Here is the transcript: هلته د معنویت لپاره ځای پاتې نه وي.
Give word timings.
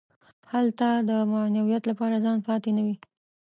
هلته 0.51 0.87
د 1.09 1.11
معنویت 1.31 1.83
لپاره 1.89 2.15
ځای 2.25 2.37
پاتې 2.47 2.69
نه 2.77 2.81
وي. 2.85 2.95